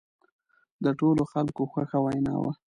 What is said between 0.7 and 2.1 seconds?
د ټولو خلکو خوښه